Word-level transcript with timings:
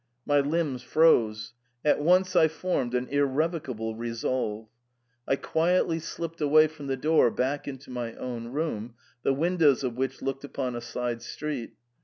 My 0.25 0.39
limbs 0.39 0.81
froze; 0.81 1.53
at 1.85 2.01
once 2.01 2.35
I 2.35 2.47
formed 2.47 2.95
an 2.95 3.07
irrevocable 3.09 3.95
resolve. 3.95 4.67
I 5.27 5.35
quietly 5.35 5.99
slipped 5.99 6.41
away 6.41 6.65
from 6.65 6.87
the 6.87 6.97
door 6.97 7.29
back 7.29 7.67
into 7.67 7.91
my 7.91 8.15
own 8.15 8.47
room, 8.47 8.95
the 9.21 9.31
windows 9.31 9.83
of 9.83 9.97
which 9.97 10.23
looked 10.23 10.43
upon 10.43 10.75
a 10.75 10.81
side 10.81 11.21
street. 11.21 11.73